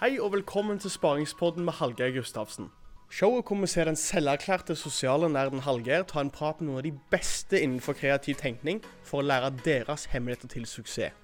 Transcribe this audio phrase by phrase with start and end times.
[0.00, 2.66] Hei og velkommen til Sparingspodden med Hallgeir Gustavsen.
[3.14, 6.82] Showet hvor vi ser den selverklærte sosiale nerden Hallgeir ta en prat med noen av
[6.82, 11.14] de beste innenfor kreativ tenkning for å lære deres hemmeligheter til suksess.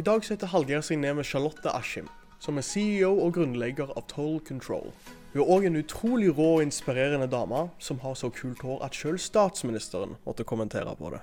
[0.00, 2.08] I dag setter Hallgeir seg ned med Charlotte Askim,
[2.40, 4.88] som er CEO og grunnlegger av Total Control.
[5.34, 8.96] Hun er òg en utrolig rå og inspirerende dame som har så kult hår at
[8.96, 11.20] sjøl statsministeren måtte kommentere på det.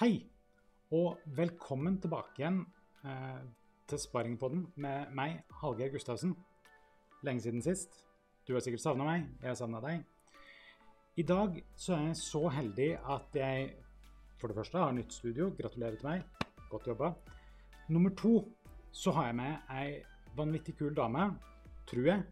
[0.00, 0.14] Hei,
[0.96, 2.62] og velkommen tilbake igjen
[3.04, 3.42] eh,
[3.84, 6.32] til Sparringpodden med meg, Hallgeir Gustavsen.
[7.28, 7.98] Lenge siden sist.
[8.48, 10.00] Du har sikkert savna meg, jeg har savna deg.
[11.20, 13.68] I dag så er jeg så heldig at jeg
[14.40, 15.50] for det første har nytt studio.
[15.60, 16.48] Gratulerer til meg.
[16.72, 17.12] Godt jobba.
[17.92, 18.38] Nummer to
[18.96, 19.98] så har jeg med ei
[20.40, 21.28] vanvittig kul dame,
[21.92, 22.24] tror jeg.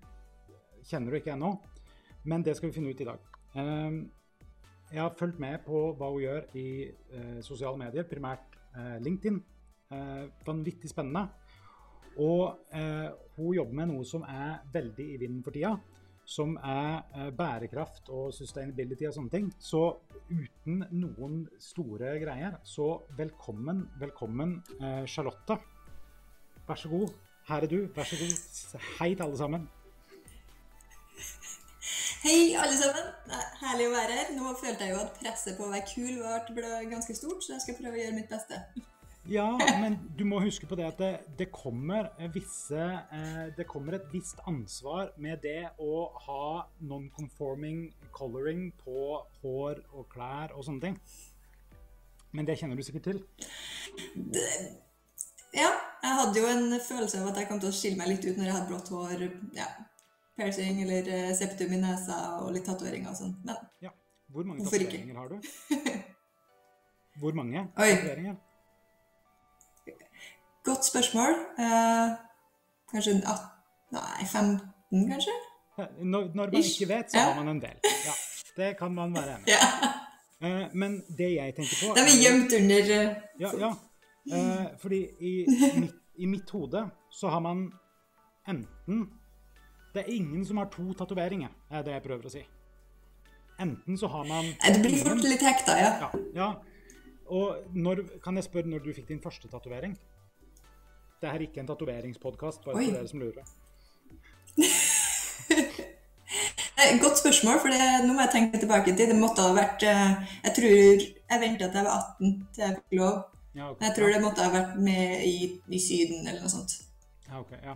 [0.88, 1.52] Kjenner du ikke ennå,
[2.24, 3.28] men det skal vi finne ut i dag.
[3.60, 4.06] Eh,
[4.92, 9.38] jeg har fulgt med på hva hun gjør i eh, sosiale medier, primært eh, LinkedIn.
[9.92, 11.28] Eh, vanvittig spennende.
[12.18, 15.74] Og eh, hun jobber med noe som er veldig i vinden for tida.
[16.28, 19.50] Som er eh, bærekraft og sustainability og sånne ting.
[19.60, 19.84] Så
[20.28, 25.60] uten noen store greier, så velkommen, velkommen, eh, Charlotte.
[26.68, 27.12] Vær så god.
[27.48, 27.80] Her er du.
[27.96, 28.80] Vær så god.
[28.98, 29.68] Hei til alle sammen.
[32.18, 33.10] Hei, alle sammen.
[33.28, 34.30] Det er herlig å være her.
[34.34, 36.16] Nå følte jeg jo at presset på å være kul
[36.56, 38.58] ble ganske stort, så jeg skal prøve å gjøre mitt beste.
[39.28, 39.44] Ja,
[39.78, 42.80] men du må huske på det at det, det, kommer, visse,
[43.14, 46.46] eh, det kommer et visst ansvar med det å ha
[46.90, 47.84] non-conforming
[48.16, 50.98] coloring på hår og klær og sånne ting.
[52.34, 53.22] Men det kjenner du sikkert til?
[54.16, 54.48] Det,
[55.54, 55.70] ja,
[56.02, 58.34] jeg hadde jo en følelse av at jeg kom til å skille meg litt ut
[58.34, 59.28] når jeg hadde blått hår.
[59.54, 59.68] ja,
[60.38, 63.34] piercing eller eh, septum i nesa og litt tatoveringer og sånn.
[63.44, 63.92] Men ja.
[64.32, 65.36] Hvor mange tatoveringer har du?
[67.20, 68.40] Hvor mange tatoveringer?
[70.68, 71.38] Godt spørsmål.
[71.58, 72.18] Eh,
[72.92, 73.54] kanskje 18
[73.88, 75.34] Nei, 15, kanskje?
[75.78, 77.78] Når, når man ikke vet, så har man en del.
[78.04, 78.14] Ja,
[78.56, 79.56] det kan man være enig i.
[80.40, 80.48] Ja.
[80.48, 83.14] Eh, men det jeg tenker på De er gjemt under uh...
[83.42, 83.70] Ja, ja.
[84.36, 85.32] Eh, fordi i
[85.80, 87.64] mitt, i mitt hode så har man
[88.46, 89.00] enten
[89.94, 92.42] det er ingen som har to tatoveringer, er det jeg prøver å si.
[93.58, 95.92] Enten så har man Det blir fort litt hekta, ja.
[96.02, 96.48] ja, ja.
[97.28, 99.94] Og når, kan jeg spørre når du fikk din første tatovering?
[101.18, 103.44] Det er ikke en tatoveringspodkast, bare for dere som lurer.
[107.02, 109.06] Godt spørsmål, for det, nå må jeg tenke tilbake til.
[109.10, 110.10] Det måtte ha vært eh,
[110.44, 112.06] Jeg tror jeg venta til jeg var 18
[112.54, 113.14] til jeg fikk lov.
[113.58, 113.82] Ja, okay.
[113.86, 116.72] Jeg tror det måtte ha vært med i, i Syden eller noe sånt.
[117.26, 117.52] Ja, ok.
[117.64, 117.74] Ja.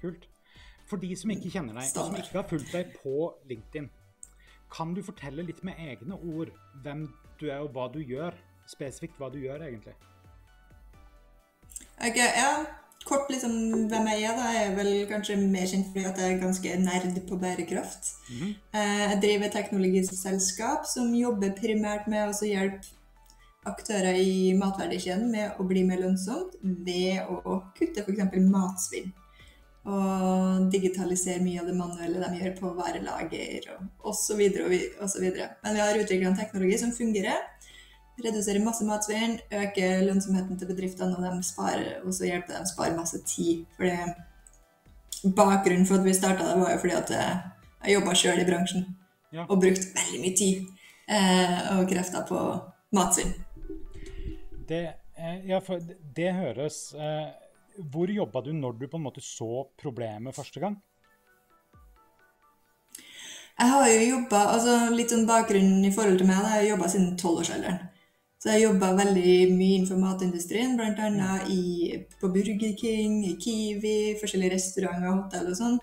[0.00, 0.22] Kult.
[0.86, 3.88] For de som ikke kjenner deg, og som ikke har fulgt deg på LinkedIn,
[4.72, 6.50] kan du fortelle litt med egne ord
[6.84, 7.06] hvem
[7.40, 8.34] du er og hva du gjør?
[8.70, 9.94] Spesifikt hva du gjør, egentlig.
[12.02, 12.50] Ok, ja.
[13.06, 13.52] Kort liksom
[13.86, 14.34] hvem jeg er.
[14.34, 18.08] da, Jeg er vel kanskje mer kjent fordi at jeg er ganske nerd på bærekraft.
[18.28, 18.54] Mm -hmm.
[18.74, 22.86] Jeg driver et teknologiselskap som jobber primært med å hjelpe
[23.66, 28.36] aktører i matverdikjeden med å bli mer lønnsomt ved å kutte f.eks.
[28.50, 29.12] matsvinn
[29.86, 33.68] og digitalisere mye av det manuelle de gjør på varelager
[34.02, 34.40] osv.
[34.42, 37.44] Men vi har utvikla en teknologi som fungerer.
[38.24, 42.70] Reduserer masse matsvinn, øker lønnsomheten til bedriftene, og de sparer, og så hjelper de å
[42.70, 43.62] spare masse tid.
[43.76, 48.48] Fordi bakgrunnen for at vi starta det, var jo fordi at jeg jobba sjøl i
[48.48, 48.86] bransjen
[49.36, 49.44] ja.
[49.44, 50.64] og brukte veldig mye tid
[51.12, 52.42] eh, og krefter på
[52.96, 53.34] matsvinn.
[54.66, 55.82] Det, eh, ja, for
[56.16, 57.45] det høres eh
[57.78, 60.76] hvor jobba du når du på en måte så problemet første gang?
[63.56, 66.42] Jeg har jo jobba altså Litt sånn bakgrunnen i forhold til meg.
[66.42, 66.56] Da.
[66.56, 67.84] Jeg har jobba siden tolvårsalderen.
[68.36, 71.30] Så jeg jobba veldig mye innenfor matindustrien, bl.a.
[72.20, 75.78] på Burger King, i Kiwi, forskjellige restauranter og hotell og sånn.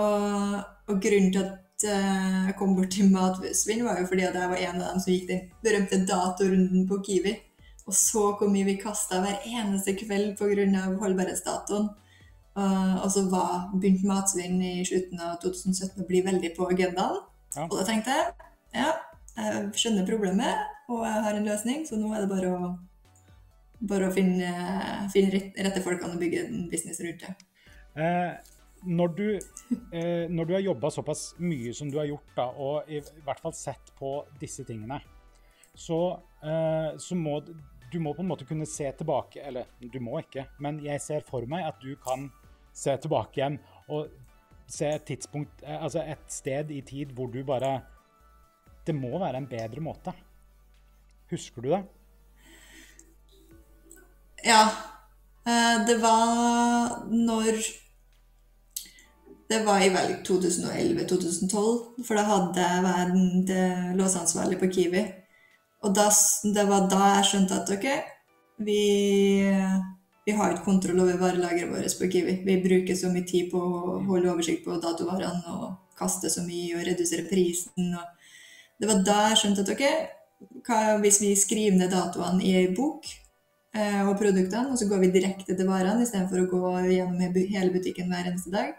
[0.00, 0.56] Og,
[0.88, 4.50] og, grunnen til at uh, jeg kom bort til matsvinn, var jo fordi at jeg
[4.54, 7.36] var en av dem som gikk den berømte datorunden på Kiwi.
[7.90, 10.84] Og så hvor mye vi kasta hver eneste kveld pga.
[11.00, 11.90] holdbarhetsdatoen.
[12.54, 17.22] Uh, og så var, begynte matsvinn i slutten av 2017 å bli veldig på agendaen.
[17.56, 17.66] Ja.
[17.66, 18.30] Og da tenkte jeg
[18.74, 18.90] ja,
[19.34, 22.70] jeg skjønner problemet, og jeg har en løsning, så nå er det bare å,
[23.90, 24.50] bare å finne,
[25.14, 27.32] finne rette folkene og bygge en business rundt det.
[27.98, 28.34] Eh,
[28.86, 29.26] når, du,
[29.96, 33.42] eh, når du har jobba såpass mye som du har gjort, da, og i, hvert
[33.42, 35.00] fall sett på disse tingene,
[35.74, 36.00] så,
[36.44, 37.40] eh, så må
[37.90, 41.24] du må på en måte kunne se tilbake Eller du må ikke, men jeg ser
[41.26, 42.28] for meg at du kan
[42.76, 43.58] se tilbake igjen
[43.90, 44.10] og
[44.70, 47.80] se et tidspunkt, eh, altså et sted i tid hvor du bare
[48.86, 50.12] Det må være en bedre måte.
[51.30, 51.82] Husker du det?
[54.44, 54.62] Ja.
[55.46, 57.60] Eh, Det var når
[59.50, 63.16] Det var i vel 2011-2012, for da hadde jeg vært
[63.48, 65.02] det låseansvarlig på Kiwi.
[65.80, 66.08] Og da,
[66.54, 67.86] det var da jeg skjønte at ok,
[68.66, 68.80] vi,
[70.26, 72.36] vi har ikke kontroll over varelageret vårt på Kiwi.
[72.44, 76.76] Vi bruker så mye tid på å holde oversikt på datovarene og kaste så mye
[76.76, 77.94] og redusere prisen.
[77.96, 79.84] Og det var da jeg skjønte at ok,
[80.68, 83.08] hva, hvis vi skriver ned datoene i ei bok,
[83.76, 87.72] eh, og produktene, og så går vi direkte til varene istedenfor å gå gjennom hele
[87.74, 88.74] butikken hver eneste dag.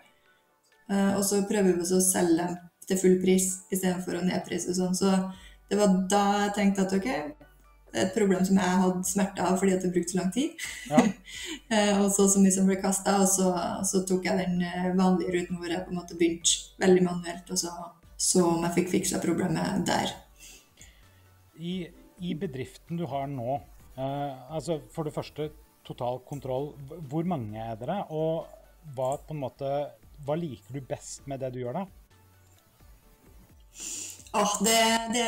[0.91, 2.59] Eh, og så prøver vi å selge dem
[2.89, 4.97] til full pris istedenfor å nedprise og sånn.
[4.97, 5.11] Så
[5.71, 7.07] det var da jeg tenkte at ok,
[7.91, 10.35] det er et problem som jeg hadde smerte av fordi at det brukte så lang
[10.35, 10.67] tid.
[10.91, 11.07] Ja.
[11.71, 13.47] Eh, og så så mye som ble kasta, og så,
[13.87, 17.47] så tok jeg den eh, vanlige ruten hvor jeg på en måte begynte veldig manuelt,
[17.47, 17.71] og så
[18.21, 20.11] så om jeg fikk fiksa problemet der.
[21.57, 21.87] I,
[22.21, 23.55] I bedriften du har nå,
[23.95, 25.49] eh, altså for det første
[25.87, 26.71] total kontroll.
[27.09, 28.45] Hvor mange er dere, og
[28.93, 29.71] hva, på en måte,
[30.25, 31.85] hva liker du best med det du gjør da?
[34.33, 34.83] Åh, det,
[35.13, 35.25] det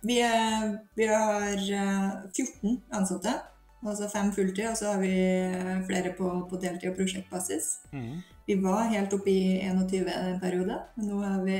[0.00, 3.32] vi, er, vi har eh, 14 ansatte,
[3.82, 7.70] altså fem fulltid, og så har vi eh, flere på, på deltid og prosjektbasis.
[7.92, 8.20] Mm.
[8.48, 11.58] Vi var helt oppe i 21 en periode, men nå har vi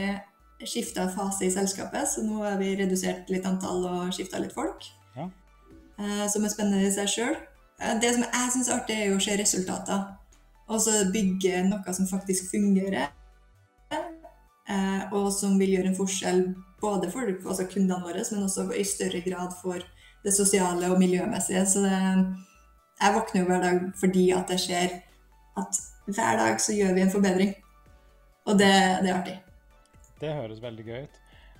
[0.66, 4.86] skifta fase i selskapet, så nå har vi redusert litt antall og skifta litt folk.
[5.16, 5.28] Ja.
[5.98, 7.36] Eh, som er spennende i seg sjøl.
[8.02, 10.06] Det som jeg syns er artig, er å se resultater.
[10.68, 13.14] Og så bygge noe som faktisk fungerer.
[14.68, 16.42] Eh, og som vil gjøre en forskjell
[16.82, 19.80] både for altså kundene våre, men også i større grad for
[20.24, 21.64] det sosiale og miljømessige.
[21.66, 21.94] Så det,
[22.98, 24.98] jeg våkner jo hver dag fordi at det skjer
[25.58, 27.54] at hver dag så gjør vi en forbedring.
[28.48, 28.68] Og det,
[29.04, 29.38] det er artig.
[30.20, 31.18] Det høres veldig gøy ut.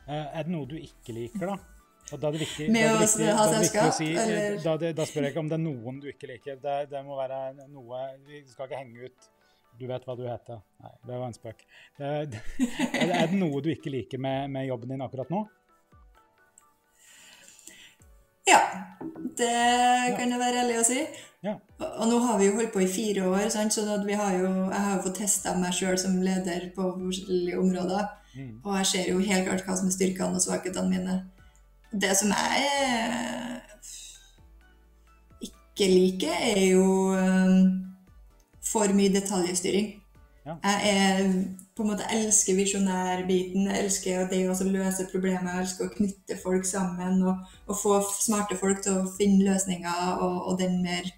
[0.09, 1.59] Eh, er det noe du ikke liker, da?
[2.09, 5.27] Og da er det viktig, Med å viktig, ha selskap, si, eh, da, da spør
[5.27, 6.61] jeg ikke om det er noen du ikke liker.
[6.63, 9.29] Det, det må være noe Vi skal ikke henge ut
[9.79, 10.59] Du vet hva du heter.
[10.83, 11.63] Nei, det var en spøk.
[12.03, 15.45] Er, det, noe du ikke liker med, med jobben din akkurat nå?
[18.49, 18.61] Ja,
[19.39, 21.03] det kan jeg være ærlig å si.
[21.45, 21.55] Ja.
[21.85, 23.75] Og, nå har vi jo holdt på i fire år, sant?
[23.75, 24.19] så har jo, jeg
[24.73, 28.07] har jo fått testa meg sjøl som leder på forskjellige områder.
[28.35, 28.55] Mm.
[28.65, 31.19] Og jeg ser jo helt klart hva som er styrkene og svakhetene mine.
[31.93, 33.93] Det som jeg eh,
[35.49, 37.55] ikke liker, er jo eh,
[38.69, 39.95] for mye detaljstyring.
[40.49, 40.55] Ja.
[40.65, 41.33] Jeg er,
[41.77, 47.21] på en måte elsker visjonærbiten, elsker det å løse problemer, elsker å knytte folk sammen
[47.29, 51.11] og, og få smarte folk til å finne løsninger og, og den mer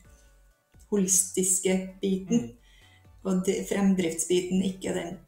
[0.90, 2.50] holistiske biten.
[3.22, 5.18] Og de, fremdriftsbiten, ikke den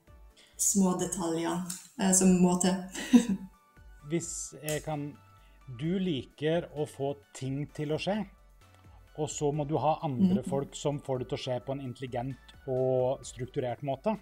[0.58, 1.66] små detaljene
[2.00, 2.78] eh, som må til.
[4.10, 5.12] Hvis jeg kan
[5.78, 8.18] Du liker å få ting til å skje,
[9.20, 11.82] og så må du ha andre folk som får det til å skje på en
[11.84, 14.16] intelligent og strukturert måte.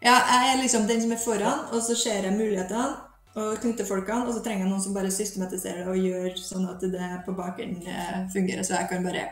[0.00, 3.86] Ja, jeg er liksom den som er foran, og så ser jeg mulighetene og knytter
[3.86, 7.10] folkene, og så trenger jeg noen som bare systematiserer det og gjør sånn at det
[7.26, 9.26] på bakgrunnen eh, fungerer, så jeg kan bare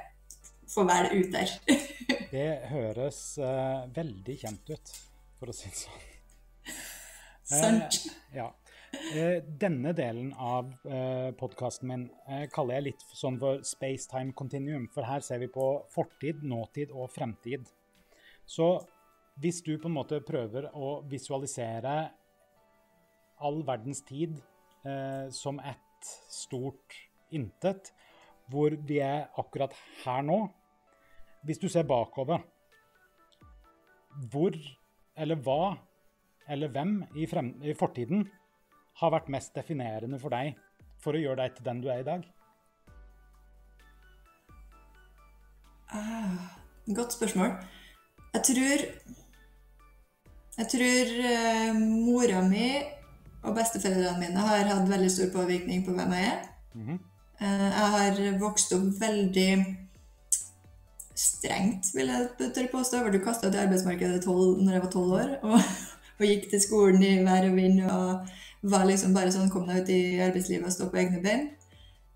[0.68, 1.54] få være ut der.
[2.28, 4.90] Det høres uh, veldig kjent ut,
[5.40, 6.02] for å si det sånn.
[7.48, 8.02] Sant?
[8.36, 8.50] Ja.
[8.92, 14.86] Eh, denne delen av eh, podkasten min eh, kaller jeg litt sånn for space-time continuum.
[14.94, 17.68] For her ser vi på fortid, nåtid og fremtid.
[18.48, 18.70] Så
[19.42, 21.98] hvis du på en måte prøver å visualisere
[23.44, 24.40] all verdens tid
[25.34, 26.94] som et stort
[27.34, 27.90] intet,
[28.48, 29.74] hvor vi er akkurat
[30.04, 30.38] her nå
[31.44, 32.40] Hvis du ser bakover,
[34.32, 34.56] hvor
[35.14, 35.76] eller hva
[36.48, 37.26] eller hvem i
[37.78, 38.24] fortiden
[39.00, 40.56] har vært mest definerende for deg
[40.98, 42.26] for å gjøre deg til den du er i dag?
[46.94, 47.50] Godt spørsmål.
[48.34, 48.84] Jeg tror
[50.58, 52.70] Jeg tror uh, mora mi
[53.46, 56.40] og besteforeldrene mine har hatt veldig stor påvirkning på hvem jeg er.
[56.74, 56.98] Mm -hmm.
[57.40, 59.76] uh, jeg har vokst opp veldig
[61.14, 62.96] strengt, vil jeg tørre påstå.
[62.96, 65.60] Jeg ble kasta ut i arbeidsmarkedet tolv, når jeg var tolv år, og,
[66.18, 68.28] og gikk til skolen i vær og vind og
[68.62, 71.48] var liksom bare sånn kom deg ut i arbeidslivet og stå på egne bein.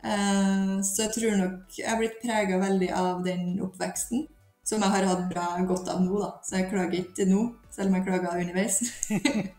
[0.03, 4.27] Eh, så jeg tror nok jeg har blitt prega veldig av den oppveksten,
[4.67, 6.33] som jeg har hatt bra godt av nå, da.
[6.47, 8.83] Så jeg klager ikke nå, selv om jeg klaga underveis.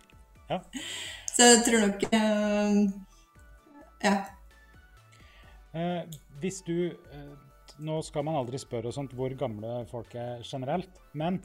[0.52, 0.58] Ja.
[1.34, 2.74] Så jeg tror nok eh,
[4.04, 4.18] Ja.
[5.74, 6.92] Eh, hvis du
[7.82, 11.40] Nå skal man aldri spørre og sånt hvor gamle folk er generelt, men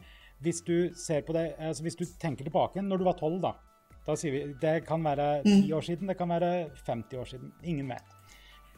[0.45, 3.55] hvis du ser på det altså Hvis du tenker tilbake når du var tolv, da.
[4.09, 7.53] Da sier vi Det kan være ti år siden, det kan være 50 år siden.
[7.63, 8.15] Ingen vet.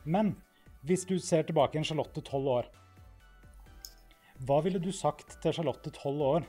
[0.05, 0.37] Men
[0.83, 2.69] Hvis du ser tilbake en Charlotte tolv år,
[4.49, 6.47] hva ville du sagt til Charlotte tolv år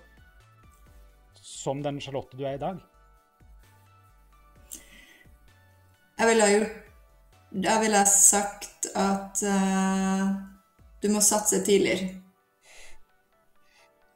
[1.35, 2.79] som den Charlotte du er i dag?
[6.17, 6.79] Jeg ville ha gjort
[7.51, 10.31] Da ville jeg sagt at uh,
[11.03, 12.07] du må satse tidligere.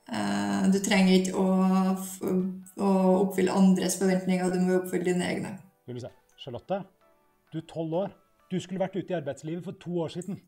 [0.07, 1.49] Uh, du trenger ikke å,
[2.77, 2.89] å
[3.21, 5.53] oppfylle andres forventninger, du må oppfylle dine egne.
[5.87, 6.81] Vil du si, Charlotte,
[7.53, 8.13] du er tolv år.
[8.51, 10.39] Du skulle vært ute i arbeidslivet for to år siden.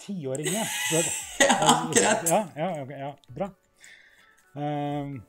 [0.00, 0.64] Tiåringen.
[0.90, 1.04] Så-
[1.50, 2.28] Ja, akkurat.
[2.30, 3.50] Ja, ja, okay, ja, bra.
[4.54, 5.22] Um,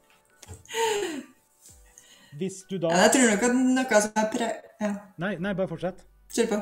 [2.39, 4.47] hvis du da Ja, jeg tror nok at noe som er pre...
[4.81, 4.91] Ja.
[5.21, 6.05] Nei, nei, bare fortsett.
[6.33, 6.59] Kjør på.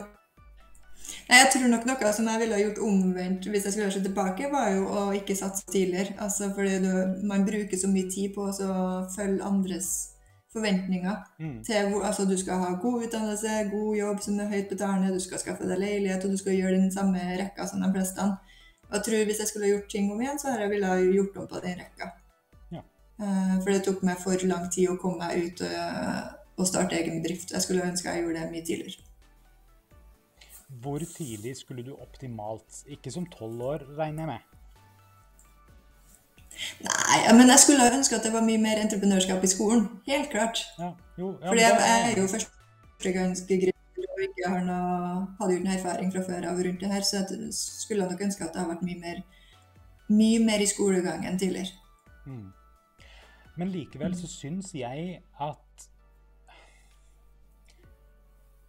[1.30, 4.04] Nei, jeg tror nok noe som jeg ville ha gjort omvendt hvis jeg skulle se
[4.06, 6.16] tilbake, var jo å ikke satse tidligere.
[6.22, 6.94] Altså fordi du,
[7.30, 8.72] man bruker så mye tid på å
[9.16, 9.92] følge andres
[10.54, 11.16] forventninger.
[11.40, 11.58] Mm.
[11.66, 15.22] Til hvor, altså du skal ha god utdannelse, god jobb som er høyt betalende, du
[15.24, 18.26] skal skaffe deg leilighet, og du skal gjøre den samme rekka som de fleste.
[18.90, 21.38] Og jeg tror hvis jeg skulle gjort ting om igjen, så hadde jeg ville gjort
[21.38, 22.10] om på den rekka.
[22.74, 22.82] Ja.
[23.22, 26.98] Uh, For det tok meg for lang tid å komme meg ut og, og starte
[26.98, 27.54] egen bedrift.
[27.54, 29.09] Jeg skulle ønske jeg gjorde det mye tidligere.
[30.70, 34.46] Hvor tidlig skulle du optimalt Ikke som tolv år, regner jeg med.
[36.84, 39.86] Nei, men jeg skulle ønske at det var mye mer entreprenørskap i skolen.
[40.08, 40.62] Helt klart.
[40.80, 43.78] Ja, jo, ja, Fordi jeg, jeg er jo førstegangsgründer
[44.10, 47.06] og ikke har noe, hadde jo ikke noe erfaring fra før av rundt det her,
[47.08, 49.22] så jeg skulle nok ønske at det hadde vært mye mer,
[50.12, 51.72] mye mer i skolegangen tidligere.
[52.26, 52.50] Mm.
[53.60, 55.64] Men likevel så syns jeg at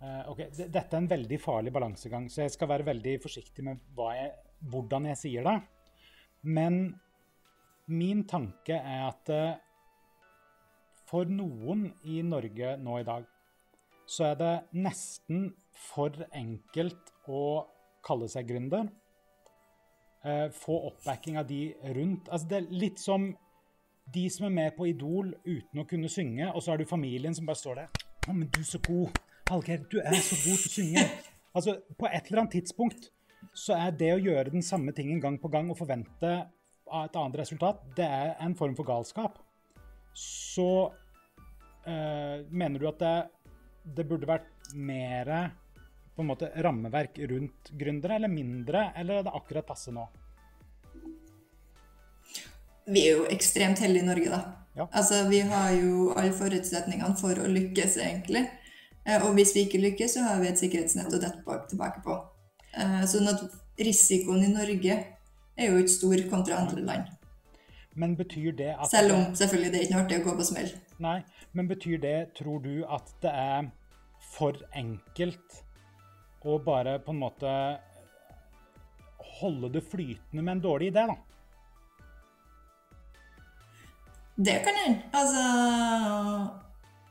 [0.00, 3.80] Eh, Ok, Dette er en veldig farlig balansegang, så jeg skal være veldig forsiktig med
[3.98, 4.30] jeg,
[4.72, 5.58] hvordan jeg sier det.
[6.42, 6.78] Men
[7.90, 9.58] min tanke er at eh,
[11.10, 13.26] for noen i Norge nå i dag,
[14.06, 15.50] så er det nesten
[15.90, 17.66] for enkelt å
[18.06, 18.88] kalle seg gründer.
[20.24, 22.28] Eh, få oppbacking av de rundt.
[22.30, 23.30] Altså, det er litt som
[24.10, 27.34] de som er med på Idol uten å kunne synge, og så har du familien
[27.36, 27.90] som bare står der.
[28.26, 29.12] 'Å, men du er så god.
[29.50, 31.08] Hallgeir, du er så god til å synge.'
[31.50, 33.10] Altså, På et eller annet tidspunkt
[33.56, 36.30] så er det å gjøre den samme tingen gang på gang og forvente
[36.90, 39.38] et annet resultat, det er en form for galskap.
[40.14, 40.90] Så
[41.86, 43.16] øh, mener du at det,
[43.96, 45.30] det burde vært mer
[46.14, 50.04] på en måte rammeverk rundt gründere, eller mindre, eller er det akkurat passe nå?
[52.90, 54.40] Vi er jo ekstremt heldige i Norge, da.
[54.76, 54.86] Ja.
[54.90, 58.48] Altså, vi har jo alle forutsetningene for å lykkes, egentlig.
[59.06, 62.18] Eh, Og hvis vi ikke lykkes, så har vi et sikkerhetsnett å dette tilbake på.
[62.74, 63.42] Eh, Sånn at
[63.80, 64.98] risikoen i Norge
[65.56, 67.08] er jo ikke stor kontra andre land.
[67.94, 70.46] Men betyr det at Selv om selvfølgelig det er ikke noe artig å gå på
[70.46, 70.70] smell.
[71.02, 71.18] Nei,
[71.52, 73.70] men betyr det, tror du, at det er
[74.30, 75.64] for enkelt
[76.46, 77.54] å bare på en måte
[79.40, 81.16] holde det flytende med en dårlig idé, da?
[84.40, 85.02] Det kan hende.
[85.12, 85.42] Altså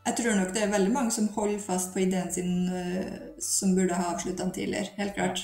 [0.09, 3.75] Jeg tror nok det er veldig mange som holder fast på ideen sin eh, som
[3.77, 4.89] burde ha avslutta den tidligere.
[4.97, 5.43] Helt klart.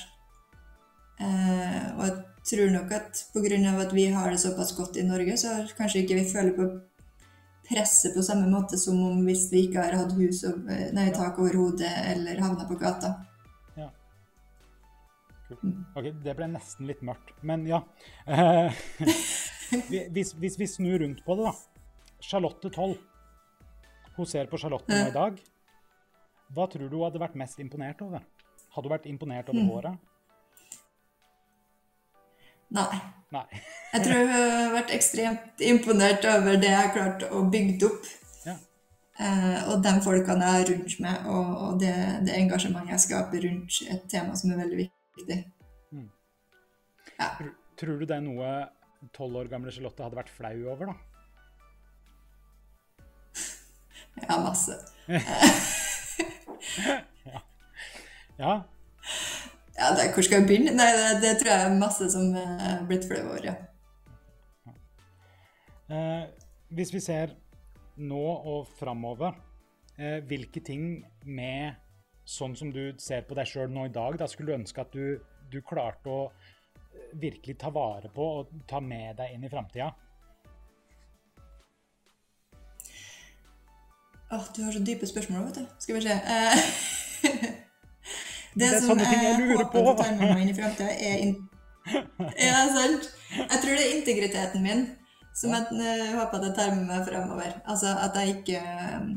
[1.22, 2.16] Eh, og jeg
[2.50, 3.60] tror nok at pga.
[3.84, 6.66] at vi har det såpass godt i Norge, så kanskje ikke vi føler på
[7.68, 11.12] presset på samme måte som om hvis vi ikke har hatt hus og, eh, nei,
[11.14, 13.14] tak over hodet eller havna på gata.
[13.76, 13.90] Ja.
[15.46, 15.62] Kult.
[15.94, 17.84] Ok, det ble nesten litt mørkt, men ja.
[20.14, 21.54] Hvis, hvis vi snur rundt på det, da.
[22.22, 22.94] Charlotte 12.
[24.16, 25.38] Hun ser på Charlotte nå i dag.
[26.56, 28.22] Hva tror du hun hadde vært mest imponert over?
[28.74, 30.04] Hadde hun vært imponert over håret?
[32.76, 33.00] Nei.
[33.34, 33.44] Nei.
[33.92, 38.08] Jeg tror hun har vært ekstremt imponert over det jeg har klart å bygge opp.
[38.46, 38.56] Ja.
[39.22, 41.94] Eh, og de folkene jeg har rundt meg, og, og det,
[42.26, 45.38] det engasjementet jeg skaper rundt et tema som er veldig viktig.
[45.94, 46.08] Mm.
[47.16, 47.30] Ja.
[47.38, 48.54] Tror, tror du det er noe
[49.16, 51.15] tolv år gamle Charlotte hadde vært flau over, da?
[54.22, 54.78] Ja, masse.
[58.36, 58.62] Ja.
[59.78, 60.74] Ja, det, hvor skal jeg begynne?
[60.76, 63.54] Nei, det, det tror jeg er masse som er blitt flau over, ja.
[65.86, 66.24] Eh,
[66.76, 67.32] hvis vi ser
[67.96, 69.36] nå og framover,
[69.98, 71.76] eh, hvilke ting med
[72.26, 74.92] sånn som du ser på deg sjøl nå i dag, da skulle du ønske at
[74.92, 75.20] du,
[75.52, 79.92] du klarte å eh, virkelig ta vare på og ta med deg inn i framtida?
[84.30, 85.66] Åh, du har så dype spørsmål, vet du.
[85.78, 86.16] Skal vi se.
[86.34, 86.58] Eh,
[88.56, 89.82] Det er som jeg lurer på.
[89.84, 91.34] håper tar ta med meg inn i fremtiden, er in
[92.48, 93.10] Ja, sant?
[93.36, 94.86] Jeg tror det er integriteten min
[95.36, 97.52] som jeg eh, håper at jeg tar med meg fremover.
[97.68, 99.10] Altså at jeg ikke eh,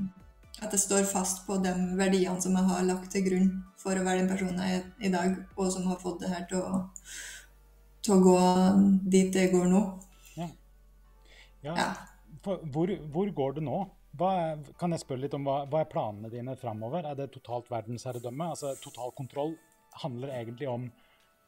[0.60, 3.50] At jeg står fast på de verdiene som jeg har lagt til grunn
[3.80, 6.44] for å være den personen jeg er i dag, og som har fått det her
[6.50, 6.82] til å,
[8.04, 8.40] til å gå
[9.08, 9.84] dit det går nå.
[10.36, 10.50] Ja.
[11.64, 11.88] Ja.
[12.44, 13.80] For, hvor, hvor går det nå?
[14.20, 17.06] Hva er, kan jeg spørre litt om hva, hva er planene dine framover?
[17.08, 18.50] Er det totalt verdensherredømme?
[18.52, 19.54] Altså total kontroll
[20.04, 20.90] handler egentlig om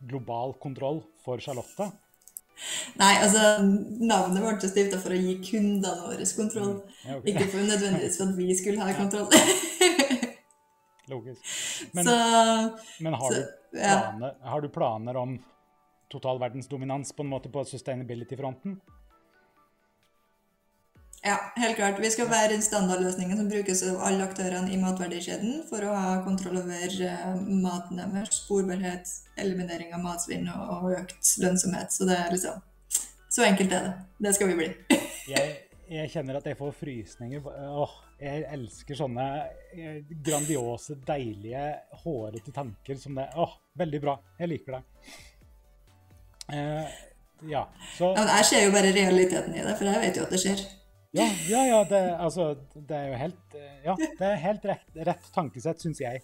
[0.07, 1.89] global kontroll for Charlotte?
[2.99, 6.73] Nei, altså navnet ble stifta for å gi kundene våre kontroll.
[7.03, 7.33] Ja, okay.
[7.33, 9.27] Ikke for nødvendigvis for at vi skulle ha kontroll.
[11.11, 11.41] Logisk.
[11.91, 12.15] Men, så
[13.03, 13.95] men har, så, du ja.
[13.97, 15.35] planer, har du planer om
[16.11, 18.77] total verdensdominans på en måte på sustainability-fronten?
[21.23, 21.99] Ja, helt klart.
[22.01, 26.15] Vi skal være den standardløsningen som brukes av alle aktørene i matverdikjeden for å ha
[26.25, 31.93] kontroll over uh, maten deres, sporbarhet, eliminering av matsvinn og, økt lønnsomhet.
[31.93, 32.63] Så det er liksom
[33.29, 33.93] Så enkelt er det.
[34.25, 34.71] Det skal vi bli.
[35.31, 35.51] Jeg,
[35.91, 37.45] jeg kjenner at jeg får frysninger.
[37.45, 39.27] Åh, jeg elsker sånne
[39.77, 41.61] eh, grandiose, deilige,
[42.01, 43.29] hårete tanker som det.
[43.39, 44.17] Åh, veldig bra.
[44.41, 44.81] Jeg liker det.
[46.57, 46.99] Eh,
[47.53, 47.63] ja,
[47.95, 50.41] så Ja, jeg ser jo bare realiteten i det, for jeg vet jo at det
[50.41, 50.63] skjer.
[51.11, 54.93] Ja, ja, ja det, altså, det er jo helt eh, Ja, det er helt rett,
[54.95, 56.21] rett tankesett, syns jeg.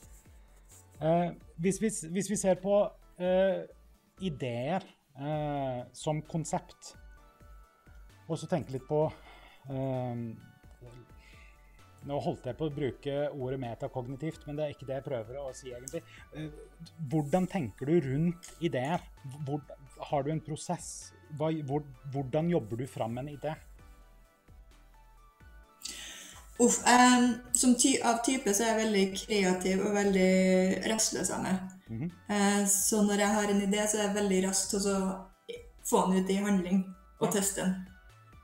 [1.04, 2.80] Eh, hvis, vi, hvis vi ser på
[3.20, 3.66] eh,
[4.24, 4.86] ideer
[5.20, 6.94] eh, som konsept,
[8.28, 9.06] og så tenke litt på
[9.72, 10.24] eh,
[12.08, 15.40] Nå holdt jeg på å bruke ordet metakognitivt, men det er ikke det jeg prøver
[15.42, 16.00] å si, egentlig.
[16.32, 19.04] Eh, hvordan tenker du rundt ideer?
[19.44, 19.60] Hvor,
[20.14, 21.12] har du en prosess?
[21.36, 23.58] Hva, hvor, hvordan jobber du fram en idé?
[26.60, 30.32] Uff, um, som ty av type så er jeg veldig kreativ og veldig
[30.90, 31.60] rastløs av meg.
[31.90, 32.12] Mm -hmm.
[32.34, 35.26] uh, så når jeg har en idé, så er jeg veldig rask til å
[35.90, 36.86] få den ut i handling
[37.20, 37.32] og Ja.
[37.32, 37.76] teste den.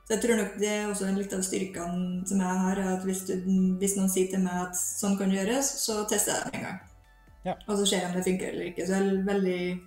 [0.07, 3.19] Så jeg tror nok det er også litt av styrkene som jeg har, at hvis,
[3.19, 3.33] du,
[3.79, 6.79] hvis noen sier til meg at sånn kan gjøres, så tester jeg det en gang.
[7.45, 7.53] Ja.
[7.67, 8.87] Og så ser jeg om det funker eller ikke.
[8.87, 9.79] Så jeg er veldig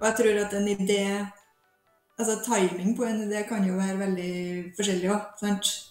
[0.00, 1.26] Og jeg tror at en idé
[2.20, 4.32] Altså timing på en idé kan jo være veldig
[4.76, 5.40] forskjellig òg.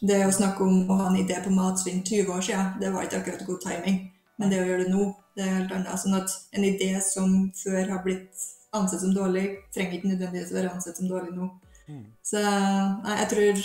[0.06, 3.08] Det å snakke om å ha en idé på matsvinn 20 år siden, det var
[3.08, 4.00] ikke akkurat god timing.
[4.38, 6.00] Men det å gjøre det nå, det er helt annet.
[6.02, 10.72] Sånn at en idé som før har blitt ansett som dårlig, trenger ikke nødvendigvis være
[10.76, 11.50] ansett som dårlig nå.
[11.90, 12.06] Mm.
[12.24, 13.64] Så nei, jeg tror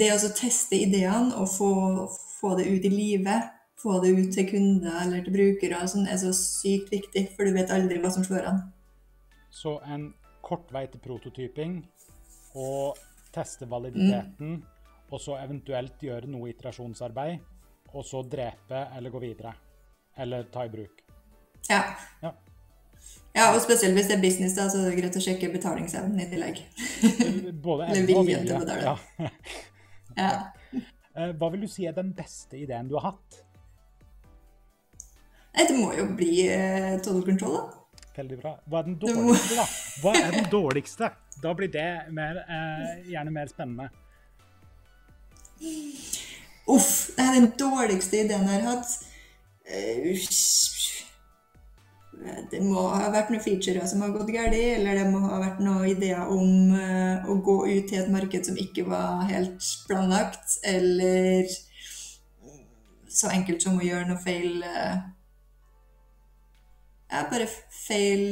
[0.00, 1.72] det å teste ideene og få,
[2.38, 3.50] få det ut i livet,
[3.80, 7.56] få det ut til kunder eller til brukere, sånn, er så sykt viktig, for du
[7.56, 8.62] vet aldri hva som slår an.
[9.50, 10.10] Så en
[10.50, 11.78] kort vei til prototyping,
[12.58, 12.98] og
[13.34, 14.58] teste validiteten,
[15.10, 17.40] og så eventuelt gjøre noe iterasjonsarbeid,
[17.94, 19.54] og så drepe eller gå videre.
[20.20, 21.02] Eller ta i bruk.
[21.70, 21.80] Ja.
[22.22, 22.32] Ja.
[23.34, 26.18] Ja, og spesielt hvis det er business, da, så er det greit å sjekke betalingsevnen
[26.20, 26.58] i tillegg.
[27.66, 28.40] Både evne og vilje.
[28.46, 28.96] til å betale.
[29.20, 29.30] Ja.
[30.18, 30.32] Ja.
[31.10, 33.40] Eh, Hva vil du si er den beste ideen du har hatt?
[35.56, 37.79] Nei, det må jo bli eh, total control, da.
[38.20, 38.54] Veldig bra.
[38.68, 39.66] Hva er den dårligste, da?
[40.02, 41.10] Hva er den dårligste?
[41.40, 43.88] Da blir det mer, eh, gjerne mer spennende.
[46.68, 48.98] Uff, det er den dårligste ideen jeg har hatt.
[49.64, 50.18] Eh,
[52.50, 55.60] Det må ha vært noen featurer som har gått galt, eller det må ha vært
[55.64, 60.58] noen ideer om eh, å gå ut til et marked som ikke var helt planlagt,
[60.68, 61.48] eller
[63.08, 64.60] så enkelt som å gjøre noe feil
[67.10, 68.22] eh, Ja, bare feil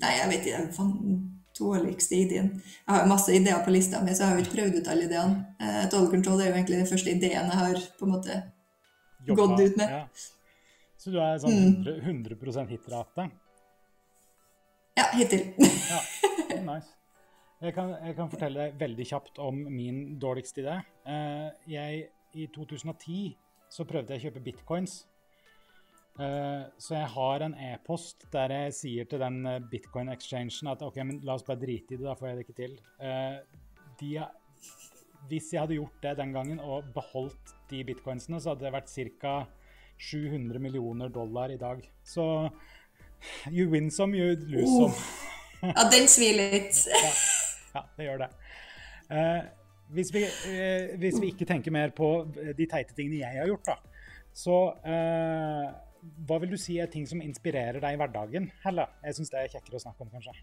[0.00, 0.62] Nei, jeg vet ikke.
[0.78, 2.46] Den dårligste ideen.
[2.64, 4.88] Jeg har jo masse ideer på lista mi, så jeg har jo ikke prøvd ut
[4.88, 5.42] alle ideene.
[5.60, 8.38] Uh, Total Control er jo egentlig den første ideen jeg har på en måte
[9.26, 9.90] Jobba- Gått ut med.
[9.90, 10.06] Ja.
[10.98, 11.84] Så du er sånn Mm.
[11.84, 13.28] 100, 100 hitrate?
[14.96, 15.44] Ja, hittil.
[15.60, 16.00] Ja,
[16.72, 16.88] nice.
[17.62, 20.80] Jeg kan, jeg kan fortelle deg veldig kjapt om min dårligste idé.
[21.06, 23.36] Uh, jeg, I 2010
[23.70, 25.02] så prøvde jeg å kjøpe bitcoins.
[26.20, 30.98] Eh, så jeg har en e-post der jeg sier til den eh, bitcoin-exchangen at OK,
[31.08, 32.74] men la oss bare drite i det, da får jeg det ikke til.
[33.00, 33.38] Eh,
[34.02, 34.10] de,
[35.30, 38.92] hvis jeg hadde gjort det den gangen og beholdt de bitcoinsene, så hadde det vært
[38.92, 39.36] ca.
[40.02, 41.80] 700 millioner dollar i dag.
[42.04, 42.24] Så
[43.46, 44.92] you win some, you lose some.
[44.92, 45.70] Uh.
[45.76, 46.74] Ja, den svir litt.
[47.72, 48.26] Ja, det gjør det.
[49.16, 49.44] Eh,
[49.96, 53.70] hvis, vi, eh, hvis vi ikke tenker mer på de teite tingene jeg har gjort,
[53.70, 54.02] da,
[54.36, 55.70] så eh,
[56.26, 58.88] hva vil du si er ting som inspirerer deg i hverdagen, Helle?
[59.06, 60.34] Jeg syns det er kjekkere å snakke om, kanskje.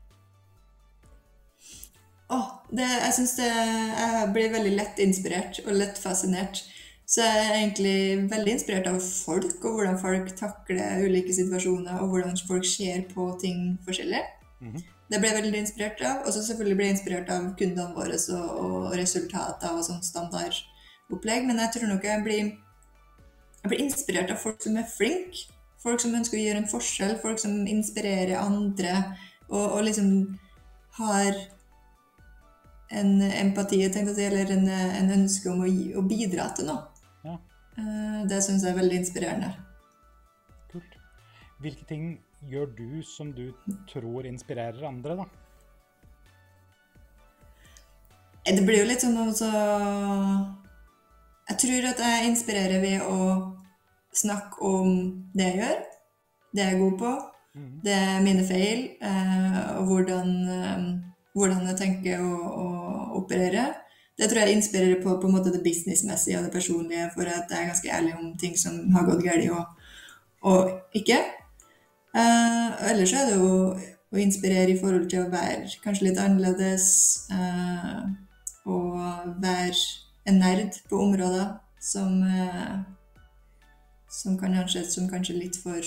[2.70, 6.62] Det, jeg syns det Jeg blir veldig lett inspirert og lett fascinert.
[7.10, 12.12] Så jeg er egentlig veldig inspirert av folk, og hvordan folk takler ulike situasjoner, og
[12.14, 14.22] hvordan folk ser på ting forskjellig.
[14.62, 14.84] Mhm.
[15.10, 16.20] Det ble jeg veldig inspirert av.
[16.28, 21.48] Og så selvfølgelig ble jeg inspirert av kundene våre og, og resultater og sånn standardopplegg.
[21.50, 22.52] Men jeg tror nok jeg blir
[23.60, 25.48] jeg blir inspirert av folk som er flinke.
[25.80, 28.98] Folk som ønsker å gjøre en forskjell, folk som inspirerer andre,
[29.48, 30.10] og, og liksom
[30.98, 31.38] har
[33.00, 35.70] en empati, tenkt si, eller en, en ønske om å,
[36.02, 37.06] å bidra til noe.
[37.24, 37.38] Ja.
[37.80, 39.54] Eh, Det syns jeg er veldig inspirerende.
[40.74, 40.98] Kult.
[41.64, 42.10] Hvilke ting
[42.50, 43.52] gjør du som du
[43.92, 45.30] tror inspirerer andre, da?
[48.44, 49.50] Eh, Det blir jo litt sånn altså
[51.50, 53.20] Jeg tror at jeg inspirerer ved å
[54.16, 54.96] snakke om
[55.34, 55.84] det jeg gjør,
[56.56, 57.12] det jeg er god på,
[57.56, 57.82] Mhm.
[57.84, 60.84] det er mine feil, eh, og hvordan, eh,
[61.34, 62.68] hvordan jeg tenker å, å
[63.18, 63.74] operere.
[64.18, 67.50] Det tror jeg inspirerer på, på en måte det businessmessige og det personlige, for at
[67.50, 69.66] jeg er ganske ærlig om ting som har gått galt og,
[70.44, 71.18] og ikke.
[72.16, 73.80] Eh, ellers er det jo
[74.14, 76.86] å inspirere i forhold til å være kanskje litt annerledes.
[77.32, 78.06] Eh,
[78.66, 79.74] og være
[80.30, 82.80] en nerd på områder som, eh,
[84.10, 85.80] som kan anses som kanskje litt for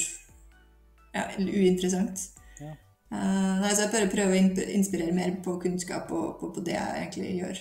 [1.12, 2.28] ja, uinteressant.
[2.60, 2.72] Ja.
[3.12, 6.78] Uh, nei, så jeg bare prøver å inspirere mer på kunnskap og på, på det
[6.78, 7.60] jeg egentlig gjør.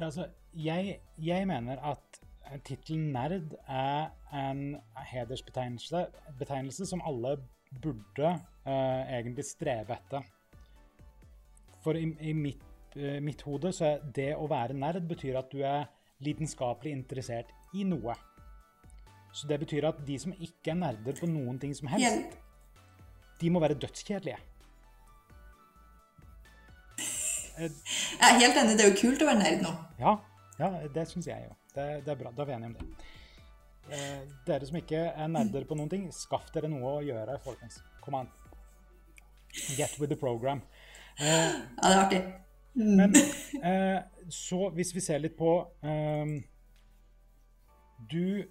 [0.00, 2.20] Ja, altså, jeg, jeg mener at
[2.66, 4.80] tittelen nerd er en
[5.12, 6.06] hedersbetegnelse
[6.40, 7.36] betegnelse som alle
[7.82, 8.32] burde
[8.66, 10.26] uh, egentlig strebe etter.
[11.84, 12.66] For i, i mitt,
[12.98, 15.86] uh, mitt hode så er det å være nerd betyr at du er
[16.24, 18.14] lidenskapelig interessert i noe.
[19.32, 22.34] Så det betyr at de som ikke er nerder på noen ting som helst,
[23.40, 24.38] de må være dødskjedelige.
[27.60, 29.72] Eh, jeg er helt enig, det er jo kult å være nerd nå.
[30.00, 30.16] Ja,
[30.60, 31.56] ja det syns jeg jo.
[31.74, 32.34] Det, det er bra.
[32.34, 33.08] Da er vi enige om det.
[33.90, 37.80] Eh, dere som ikke er nerder på noen ting, skaff dere noe å gjøre, folkens.
[38.04, 38.30] Kom an.
[39.76, 40.62] Get with the program.
[41.18, 42.22] Eh, Ja, det er artig.
[42.76, 42.96] Mm.
[42.96, 43.14] men
[43.70, 45.50] eh, så hvis vi ser litt på
[45.82, 46.26] eh,
[48.10, 48.46] Du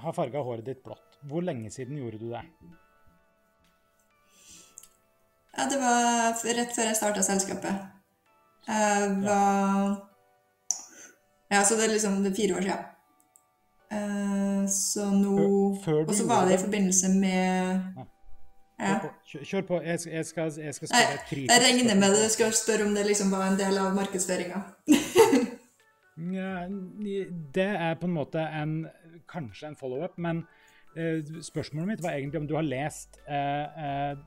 [0.00, 1.18] har farga håret ditt blått.
[1.28, 2.42] Hvor lenge siden gjorde du det?
[5.56, 7.82] Ja, det var rett før jeg starta selskapet.
[8.68, 9.98] Jeg var
[11.50, 12.86] Ja, så det er liksom det er fire år siden.
[13.90, 15.34] Eh, så nå
[15.74, 16.60] Og så var det det?
[16.60, 18.06] i forbindelse med
[18.80, 18.98] Ja.
[19.44, 19.80] Kjør på.
[19.84, 22.22] Jeg, skal- jeg skal, jeg skal spørre et kritisk jeg regner med det.
[22.24, 24.62] du skal spørre om det liksom var en del av markedsføringa.
[26.20, 26.66] Ja,
[27.54, 28.72] det er på en måte en,
[29.32, 30.42] kanskje en follow-up, men
[30.98, 34.18] uh, spørsmålet mitt var egentlig om du har lest uh,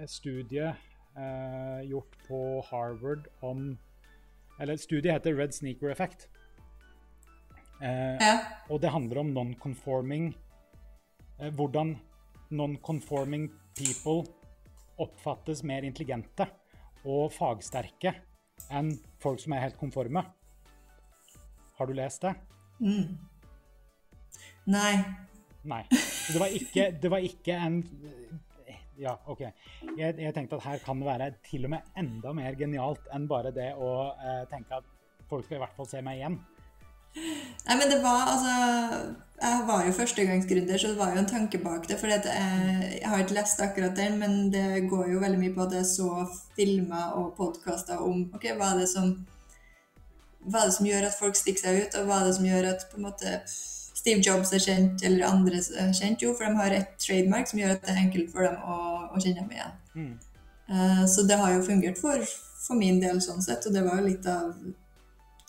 [0.00, 0.70] et studie
[1.18, 3.78] uh, gjort på Harvard om
[4.60, 6.28] Eller studiet heter Red Sneaker Effect.
[7.82, 8.36] Ja.
[8.70, 10.28] og det handler om non-conforming
[11.56, 11.96] Hvordan
[12.52, 14.22] non-conforming people
[15.02, 16.46] oppfattes mer intelligente
[17.08, 18.14] og fagsterke
[18.72, 20.22] enn folk som er helt konforme.
[21.78, 22.34] Har du lest det?
[22.82, 23.18] Mm.
[24.70, 24.94] Nei.
[25.66, 25.82] Nei.
[25.90, 27.82] Det var ikke, det var ikke en
[29.00, 29.40] Ja, OK.
[29.96, 33.24] Jeg, jeg tenkte at her kan det være til og med enda mer genialt enn
[33.30, 34.90] bare det å eh, tenke at
[35.30, 36.36] folk skal i hvert fall se meg igjen.
[37.14, 38.52] Nei, men det var altså
[39.42, 41.98] Jeg var jo førstegangsgründer, så det var jo en tanke bak det.
[41.98, 45.66] For jeg, jeg har ikke lest akkurat den, men det går jo veldig mye på
[45.66, 46.24] at jeg så
[46.56, 49.16] filmer og podkaster om ok, hva er det som
[50.42, 52.46] hva er det som gjør at folk stikker seg ut, og hva er det som
[52.48, 53.34] gjør at på en måte
[54.02, 56.22] Steve Jobs er kjent, eller andre er kjent?
[56.24, 58.78] Jo, for de har et trademark som gjør at det er enkelt for dem å,
[59.12, 59.76] å kjenne dem igjen.
[59.94, 60.14] Mm.
[60.72, 62.26] Uh, så det har jo fungert for,
[62.64, 64.50] for min del sånn sett, og det var jo litt av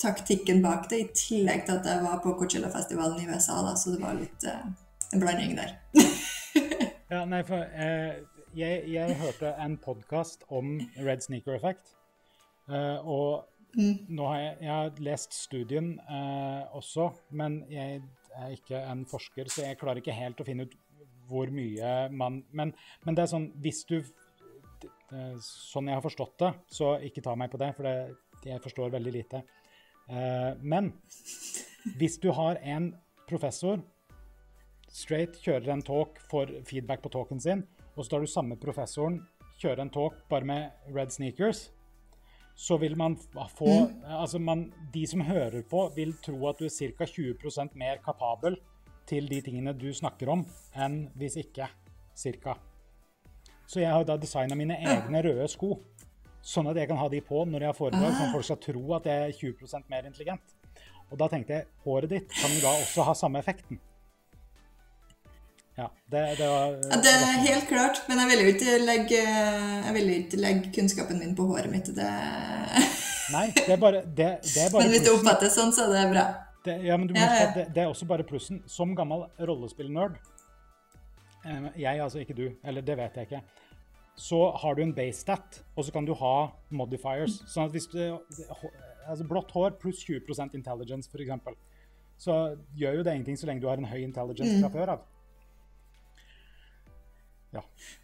[0.03, 3.95] taktikken bak det, i tillegg til at jeg var på Coachella-festivalen i USA, da, så
[3.95, 4.67] det var litt eh,
[5.13, 5.77] en blanding der.
[7.13, 8.23] Ja, nei, for eh,
[8.57, 11.95] jeg, jeg hørte en podkast om Red Sneaker Effect.
[12.69, 14.03] Eh, og Mm.
[14.13, 18.03] nå har jeg, jeg har lest studien eh, også, men jeg
[18.37, 20.75] er ikke en forsker, så jeg klarer ikke helt å finne ut
[21.25, 26.35] hvor mye man Men, men det er sånn Hvis du eh, Sånn jeg har forstått
[26.43, 27.95] det, så ikke ta meg på det, for det,
[28.45, 29.41] jeg forstår veldig lite.
[30.09, 30.91] Eh, men
[31.97, 32.91] hvis du har en
[33.29, 33.81] professor
[34.93, 37.63] straight kjører en talk for feedback på talken sin,
[37.95, 39.21] og så tar du samme professoren
[39.61, 41.69] kjøre en talk bare med red sneakers,
[42.55, 43.15] så vil man
[43.57, 43.69] få
[44.03, 47.05] Altså, man, de som hører på, vil tro at du er ca.
[47.05, 48.59] 20% mer kapabel
[49.09, 51.67] til de tingene du snakker om, enn hvis ikke.
[52.15, 52.53] Cirka.
[53.65, 55.79] Så jeg har da designa mine egne røde sko,
[56.43, 58.61] sånn at jeg kan ha de på når jeg har foredrag, sånn at folk skal
[58.65, 60.55] tro at jeg er 20% mer intelligent.
[61.13, 63.79] Og da tenkte jeg håret ditt kan jo da også ha samme effekten.
[65.77, 69.21] Ja, det, det var Ja, det er helt klart, men jeg ville jo ikke legge,
[69.23, 71.89] jeg vil ikke legge kunnskapen min på håret mitt.
[71.95, 72.09] Det...
[73.35, 75.95] Nei, det er bare, det, det er bare Men hvis det oppfattes sånn, så er
[75.95, 76.27] det bra.
[76.63, 77.49] Det, ja, men du må Ja, ja.
[77.55, 78.61] det, det er også bare plussen.
[78.69, 80.15] Som gammel rollespillnerd
[81.43, 83.41] eh, Jeg, altså, ikke du, eller det vet jeg ikke.
[84.19, 87.39] Så har du en base stat, og så kan du ha modifiers.
[87.49, 91.57] Sånn at hvis du altså Blått hår pluss 20% intelligence, f.eks.,
[92.23, 92.35] så
[92.77, 95.09] gjør jo det ingenting så lenge du har en høy intelligence fra før av.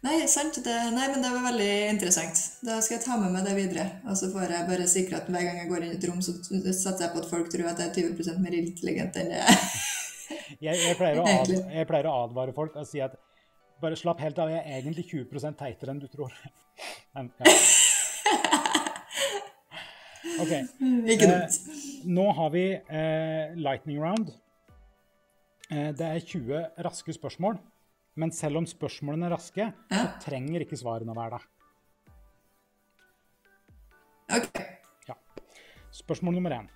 [0.04, 0.60] Nei, sant.
[0.64, 2.38] Det, nei, men det var veldig interessant.
[2.66, 3.86] Da skal jeg ta med meg det videre.
[4.06, 6.20] Og så får jeg bare sikre at hver gang jeg går inn i et rom,
[6.22, 9.40] så satser jeg på at folk tror at jeg er 20% mer intelligent enn det
[9.40, 9.64] jeg er.
[11.74, 13.16] Jeg pleier å advare folk og si at
[13.80, 16.34] bare slapp helt av, jeg er egentlig 20 teitere enn du tror.
[17.14, 17.54] Men, ja.
[20.40, 20.52] OK.
[20.52, 21.58] Eh.
[22.08, 24.32] Nå har vi eh, lightning round.
[25.70, 27.58] Eh, det er 20 raske spørsmål.
[28.20, 31.46] Men selv om spørsmålene er raske, så trenger ikke svarene å være det.
[34.40, 34.60] Ok.
[35.08, 35.16] Ja.
[35.94, 36.68] Spørsmål nummer én.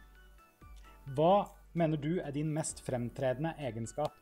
[1.14, 1.34] Hva
[1.76, 4.14] mener du er din mest fremtredende egenskap?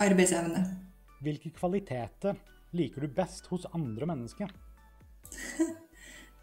[0.00, 0.89] Arbeidsevne.
[1.20, 2.38] Hvilke kvaliteter
[2.76, 4.52] liker du best hos andre mennesker?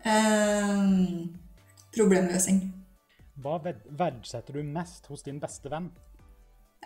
[0.05, 1.37] um,
[1.97, 2.61] problemløsning.
[3.41, 5.89] Hva verdsetter du mest hos din beste venn?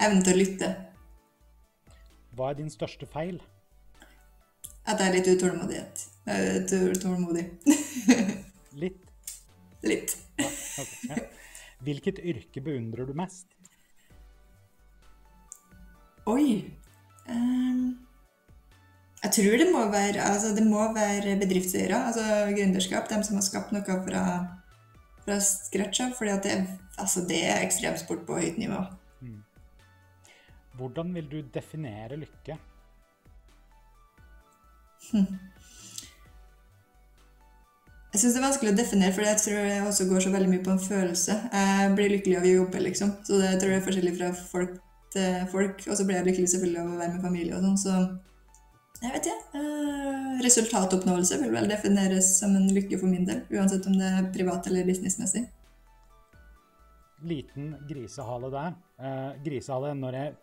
[0.02, 0.70] Evnen til å lytte.
[2.36, 3.40] Hva er din største feil?
[4.88, 6.06] At jeg er litt utålmodighet.
[6.32, 7.44] Ut- Utålmodig.
[8.82, 9.02] Litt.
[9.84, 10.14] litt.
[10.40, 10.48] Ja,
[10.80, 11.26] okay.
[11.84, 13.50] Hvilket yrke beundrer du mest?
[16.30, 16.62] Oi.
[17.30, 17.84] Ehm,
[19.22, 22.24] jeg tror det må være, altså det må være bedriftseiere, altså
[22.56, 23.10] gründerskap.
[23.10, 24.24] De som har skapt noe fra,
[25.26, 26.16] fra scratch av.
[26.18, 26.58] fordi det,
[26.98, 28.82] altså det er ekstremsport på høyt nivå.
[30.80, 32.58] Hvordan vil du definere lykke?
[38.12, 40.50] Jeg syns det er vanskelig å definere, for jeg tror det også går så veldig
[40.52, 41.36] mye på en følelse.
[41.54, 43.14] Jeg blir lykkelig av å jobbe, liksom.
[43.28, 44.74] Så det tror jeg er forskjellig fra folk
[45.14, 45.82] til folk.
[45.88, 47.96] Og så ble jeg lykkelig selvfølgelig av å være med familie og sånn, så
[49.02, 49.58] jeg vet ikke.
[49.58, 54.30] Eh, resultatoppnåelse vil vel defineres som en lykke for min del, uansett om det er
[54.36, 55.48] privat eller businessmessig.
[57.26, 58.78] Liten grisehale der.
[59.02, 60.36] Eh, grisehale når jeg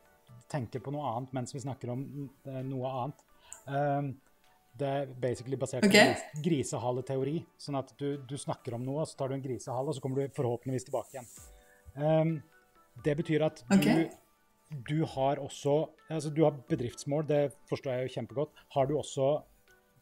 [0.51, 3.25] tenker på noe annet mens vi snakker om eh, noe annet.
[3.69, 4.11] Eh,
[4.79, 6.13] det er basically basert okay.
[6.15, 7.39] på gris grisehaleteori.
[7.59, 10.23] Sånn at du, du snakker om noe, så tar du en grisehale, og så kommer
[10.23, 11.31] du forhåpentligvis tilbake igjen.
[11.95, 12.39] Eh,
[13.07, 14.19] det betyr at du, Ok.
[14.69, 18.61] Du har også altså Du har bedriftsmål, det forstår jeg jo kjempegodt.
[18.75, 19.29] Har du også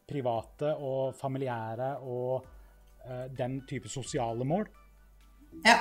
[0.07, 2.45] private og familiære og
[3.07, 4.67] uh, den type sosiale mål?
[5.65, 5.77] Ja.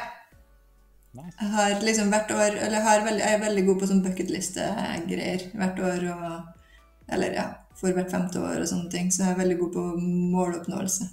[1.17, 1.37] Nice.
[1.41, 4.03] Jeg har liksom hvert år Eller jeg, har veldig, jeg er veldig god på sånn
[4.05, 6.09] bucketliste-greier hvert år.
[6.17, 6.75] Og,
[7.15, 7.47] eller ja,
[7.79, 9.11] for hvert femte år og sånne ting.
[9.15, 9.87] Så jeg er veldig god på
[10.35, 11.09] måloppnåelse.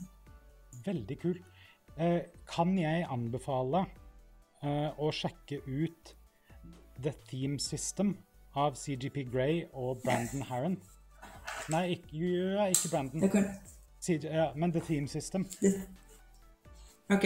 [0.86, 1.38] Veldig kul.
[1.98, 3.86] Uh, kan jeg anbefale
[4.66, 6.16] uh, å sjekke ut
[7.02, 8.18] The Theme System
[8.56, 10.78] av CGP Grey og Brandon Harron?
[11.74, 13.48] Nei, ikke, ja, ikke Brandon.
[14.04, 15.46] CG, ja, men The Theme System.
[17.10, 17.26] ok,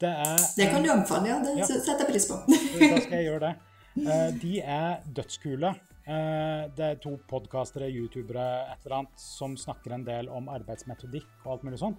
[0.00, 1.38] Det er det kan du anbefale, ja.
[1.44, 1.64] Det Ja.
[1.66, 2.38] setter jeg pris på.
[2.48, 3.54] Da skal jeg gjøre det.
[4.00, 5.74] Eh, de er dødskule.
[6.08, 11.26] Eh, det er to podkastere, youtubere, et eller annet, som snakker en del om arbeidsmetodikk
[11.44, 11.98] og alt mulig sånt.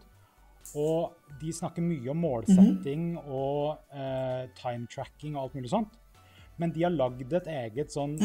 [0.76, 5.94] Og de snakker mye om målsetting og eh, time tracking og alt mulig sånt.
[6.60, 8.18] Men de har lagd et eget sånn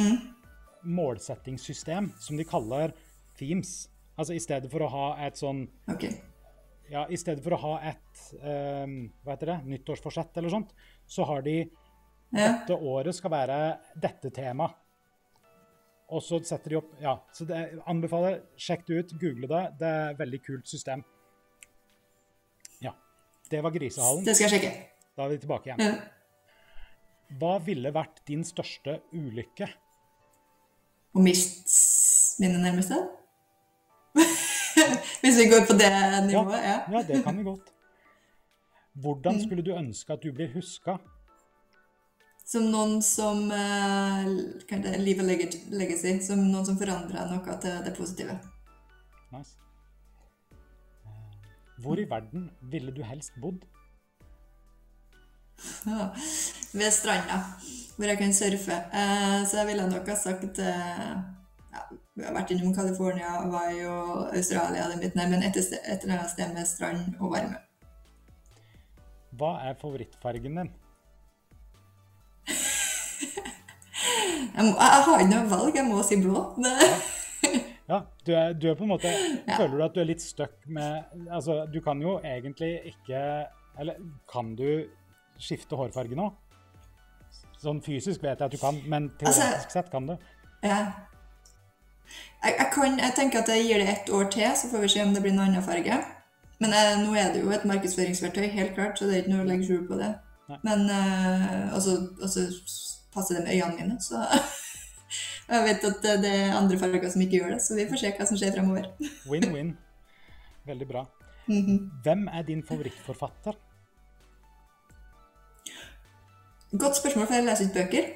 [0.87, 2.93] målsettingssystem som de kaller
[3.39, 3.89] themes.
[4.17, 6.07] Altså i stedet for å ha et sånn Ok.
[6.91, 10.73] ja, I stedet for å ha et um, hva heter det, nyttårsforsett eller sånt,
[11.07, 11.59] så har de
[12.35, 12.49] Ja.
[12.59, 14.67] dette året skal være dette tema.
[16.11, 19.79] Og så setter de opp Ja, så det anbefaler Sjekk det ut, google det.
[19.79, 21.05] Det er et veldig kult system.
[22.81, 22.93] Ja.
[23.51, 24.25] Det var Grisehallen.
[24.25, 24.87] Det skal jeg sjekke.
[25.17, 25.81] Da er vi tilbake igjen.
[25.81, 25.95] Ja.
[27.41, 29.67] Hva ville vært din største ulykke?
[31.17, 32.99] Å miste mine nærmeste?
[35.23, 35.91] Hvis vi går på det
[36.29, 36.77] nivået, ja.
[36.93, 37.73] Ja, det kan vi godt.
[38.97, 40.97] Hvordan skulle du ønske at du blir huska?
[42.47, 44.29] Som noen som eh,
[44.71, 44.93] er det?
[45.19, 46.12] Og leg- legacy.
[46.23, 48.37] Som noen som forandrer noe til det positive.
[49.35, 49.57] Nice.
[50.55, 53.65] Eh, Hvor i verden ville du helst bodd?
[55.89, 56.12] Ja.
[56.72, 57.40] Ved stranda,
[57.96, 58.72] hvor jeg kan surfe.
[58.72, 61.12] Eh, så jeg ville nok ha sagt eh,
[61.72, 61.85] ja,
[62.16, 65.20] Vi har vært innom California, Hawaii og Australia, det mitt.
[65.20, 67.62] her, men et, eller annet sted med strand og varme.
[69.37, 70.72] Hva er favorittfargen din?
[74.57, 76.42] Jeg, må, jeg har ikke noe valg, jeg må si blå.
[76.64, 76.72] Det,
[77.87, 79.11] Ja, du er, du er på en måte
[79.46, 83.20] Føler du at du er litt stuck med Altså, du kan jo egentlig ikke
[83.79, 84.00] Eller
[84.31, 84.88] kan du
[85.38, 86.26] skifte hårfarge nå?
[87.66, 90.16] Så Sånn fysisk vet jeg at du kan, men Altså- teoretisk sett kan du.
[90.62, 90.92] Ja.
[92.44, 94.88] Jeg, jeg, kan, jeg tenker at jeg gir det ett år til, så får vi
[94.88, 95.96] se om det blir en annen farge.
[96.61, 99.42] Men eh, nå er det jo et markedsføringsverktøy, helt klart, så det er ikke noe
[99.42, 100.12] å legge skjul på det.
[100.48, 100.59] Nei.
[100.62, 101.96] Men eh, Og så
[103.12, 104.22] passer det med øynene mine, så
[105.50, 108.12] Jeg vet at det- er andre farger som ikke gjør det, så vi får se
[108.16, 108.87] hva som skjer fremover.
[109.26, 109.76] Win-win.
[110.66, 111.05] Veldig bra.
[111.48, 111.90] Mhm.
[112.02, 113.55] Hvem er din favorittforfatter?
[116.70, 118.09] Godt spørsmål, for jeg leser ikke bøker.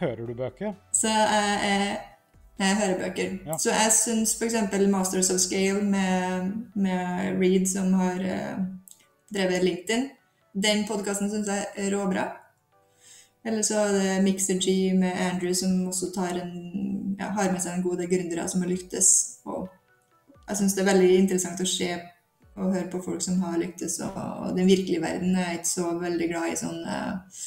[0.00, 0.72] Hører du bøker?
[0.92, 1.98] Så jeg, jeg,
[2.58, 3.36] jeg hører bøker.
[3.46, 3.58] Ja.
[3.58, 4.54] Så jeg syns f.eks.
[4.90, 8.64] Masters of Scale med, med Reed, som har uh,
[9.34, 10.08] drevet LinkedIn,
[10.62, 12.26] den podkasten syns jeg er råbra.
[13.44, 17.60] Eller så er det Mixer G med Andrew, som også tar en, ja, har med
[17.60, 19.38] seg en god del gründere som har lyktes.
[19.44, 19.68] Og
[20.48, 21.90] jeg syns det er veldig interessant å se
[22.54, 23.98] og høre på folk som har lyktes.
[24.06, 27.42] Og, og den virkelige verden er jeg ikke så veldig glad i sånn eh,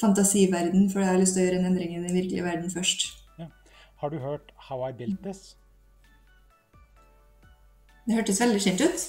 [0.00, 3.08] fantasiverden, for jeg har lyst til å gjøre en endring i den virkelige verden først.
[3.96, 5.54] Har du hørt How I Built This?
[8.06, 9.04] Det hørtes veldig kjent ut.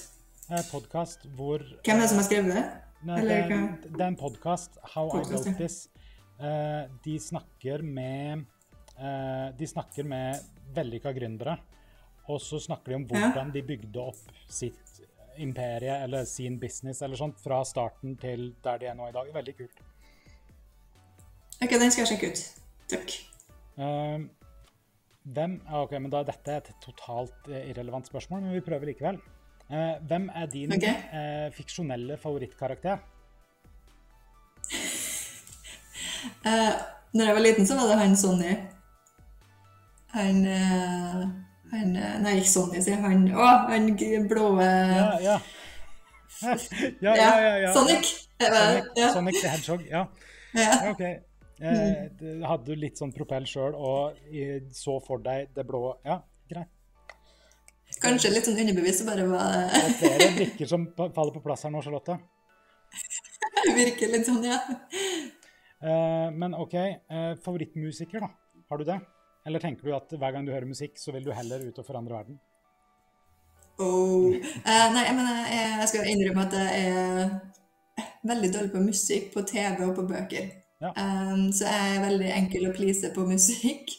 [0.72, 2.64] Podkast hvor Hvem er det som har skrevet det?
[3.06, 5.54] Nei, det, er, det er en podkast, How I Built ja.
[5.60, 5.76] This.
[6.40, 8.46] Uh, de snakker med
[8.96, 10.40] uh, De snakker med
[10.76, 11.58] vellykka gründere.
[12.32, 13.28] Og så snakker de om Ja.
[13.28, 14.87] hvordan de bygde opp sitt
[15.44, 19.30] imperie eller sin business eller sånt fra starten til der de er nå i dag.
[19.34, 19.84] Veldig kult.
[21.58, 22.44] Ok, den skal jeg sjekke ut.
[22.94, 23.16] Takk.
[23.78, 24.28] Uh,
[25.28, 28.94] hvem ah, Ok, men da dette er et totalt eh, irrelevant spørsmål, men vi prøver
[28.94, 29.20] likevel.
[29.68, 30.96] Uh, hvem er din okay.
[31.12, 33.02] uh, fiksjonelle favorittkarakter?
[36.46, 36.74] Uh,
[37.14, 38.56] når jeg var liten, så var det han Sonny.
[40.18, 41.28] Han eh,
[41.74, 43.02] Han eh, Nei, ikke Sonny, sier.
[43.04, 43.90] Han Å, han
[44.30, 45.38] blå Ja, ja.
[46.38, 46.54] Ja,
[47.02, 47.54] ja, ja.
[47.66, 47.74] ja.
[47.74, 48.12] Sonic.
[48.38, 48.92] Sonic.
[49.14, 50.06] Sonic the Hedgehog, ja.
[50.92, 51.02] Ok.
[51.58, 54.20] Eh, hadde du litt sånn propell sjøl og
[54.78, 56.20] så for deg det blå Ja,
[56.52, 56.70] greit.
[58.04, 61.74] Kanskje litt sånn underbevisst, bare var Det er flere brikker som faller på plass her
[61.74, 62.20] nå, Charlotte.
[63.80, 64.60] virker litt sånn, ja.
[65.82, 68.30] Eh, men OK, eh, favorittmusiker, da?
[68.70, 69.00] Har du det?
[69.48, 71.86] Eller tenker du at hver gang du hører musikk, så vil du heller ut og
[71.88, 72.40] forandre verden?
[73.80, 74.34] Oh.
[74.34, 77.30] Eh, nei, men jeg, jeg skal innrømme at jeg er
[78.28, 80.50] veldig dårlig på musikk på TV og på bøker.
[80.82, 80.92] Ja.
[80.92, 83.94] Um, så jeg er veldig enkel å please på musikk.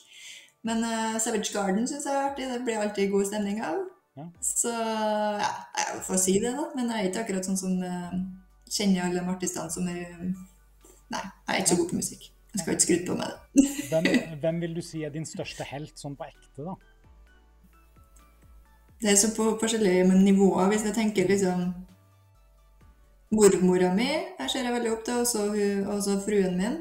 [0.67, 2.51] Men uh, Savage Garden syns jeg er artig.
[2.51, 3.81] Det blir alltid god stemning av.
[4.19, 4.27] Ja.
[4.43, 6.67] Så ja, jeg får si det, da.
[6.75, 8.19] Men jeg er ikke akkurat sånn som uh,
[8.69, 10.05] kjenner alle artistene som er
[11.09, 12.25] Nei, jeg er ikke så god på musikk.
[12.59, 13.67] Jeg skal ikke skryte på meg det.
[13.89, 14.07] Hvem,
[14.43, 16.75] hvem vil du si er din største helt sånn på ekte, da?
[18.99, 20.73] Det er så på forskjellige nivåer.
[20.73, 21.69] Hvis jeg tenker liksom
[23.31, 25.21] Mormora mi jeg ser jeg veldig opp til,
[25.87, 26.79] og så fruen min.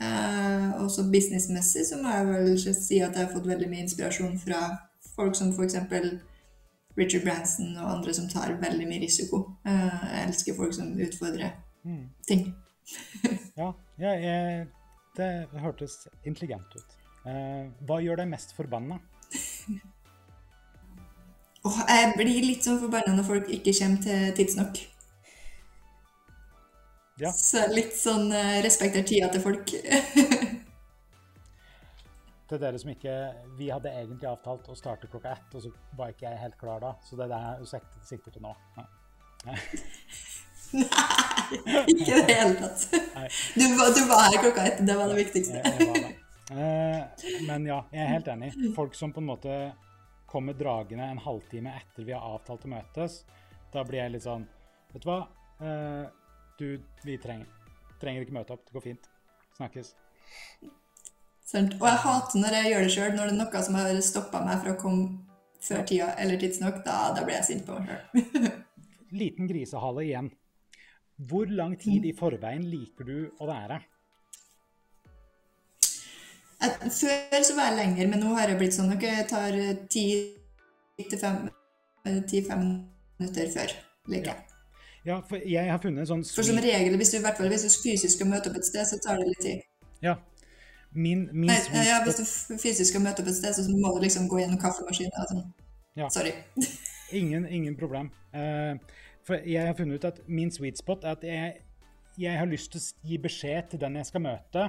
[0.00, 4.38] Eh, også businessmessig så må jeg vel si at jeg har fått veldig mye inspirasjon
[4.40, 4.60] fra
[5.14, 5.76] folk som f.eks.
[6.98, 9.42] Richard Branson og andre som tar veldig mye risiko.
[9.68, 11.52] Eh, jeg elsker folk som utfordrer
[11.84, 12.08] Mm.
[12.28, 12.54] ting.
[13.56, 14.66] Ja, ja jeg,
[15.18, 15.30] det
[15.62, 16.96] hørtes intelligent ut.
[17.28, 19.00] Eh, hva gjør deg mest forbanna?
[21.66, 24.80] oh, jeg blir litt sånn forbanna når folk ikke kommer til tidsnok.
[27.20, 27.34] Ja.
[27.36, 29.74] Så litt sånn eh, respekter tida til folk.
[32.50, 33.12] Til dere som ikke
[33.60, 36.82] Vi hadde egentlig avtalt å starte klokka ett, og så var ikke jeg helt klar
[36.82, 36.96] da.
[37.06, 38.50] Så det er det jeg sikter til nå.
[40.72, 42.84] Nei, ikke i det hele tatt.
[43.58, 45.62] Du, var- du var her klokka ett, det var det viktigste.
[45.64, 46.16] jeg var det.
[46.50, 48.52] Eh, men ja, jeg er helt enig.
[48.74, 49.56] Folk som på en måte
[50.30, 53.20] kommer dragende en halvtime etter vi har avtalt å møtes,
[53.74, 54.46] da blir jeg litt sånn
[54.90, 55.20] Vet du hva?
[55.62, 56.06] Eh,
[56.58, 56.66] du,
[57.06, 57.46] vi trenger,
[58.02, 58.64] trenger ikke møte opp.
[58.66, 59.04] Det går fint.
[59.58, 59.92] Snakkes.
[61.46, 61.76] Sant?
[61.78, 64.40] Og jeg hater når jeg gjør det sjøl, når det er noe som har stoppa
[64.46, 65.06] meg fra å komme
[65.62, 66.80] før tida eller tidsnok.
[66.86, 68.50] Da, da blir jeg sint på meg sjøl.
[69.22, 70.32] Liten grisehale igjen.
[71.28, 73.80] Hvor lang tid i forveien liker du å være?
[76.60, 79.74] Før så var jeg lenger, men nå har jeg blitt sånn at jeg tar eh,
[79.92, 80.04] ti
[81.00, 81.46] til fem,
[82.04, 82.64] eh, ti-fem
[83.20, 83.74] minutter før.
[84.08, 84.46] liker jeg.
[85.04, 88.18] Ja, for jeg har funnet en sånn For som regel, hvis du, hvis du fysisk
[88.18, 89.62] skal møte opp et sted, så tar det litt tid.
[90.04, 90.18] Ja.
[90.92, 94.04] Min, min Nei, ja, hvis du fysisk skal møte opp et sted, så må du
[94.04, 95.28] liksom gå gjennom kaffemaskinen.
[95.32, 95.44] Sånn.
[96.00, 96.08] Ja.
[96.12, 96.34] Sorry.
[97.20, 98.12] Ingen, ingen problem.
[98.32, 98.76] Eh,
[99.30, 101.60] for jeg har funnet ut at min sweet spot er at jeg,
[102.18, 104.64] jeg har lyst til å gi beskjed til den jeg skal møte,